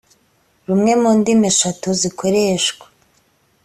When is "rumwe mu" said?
0.67-1.09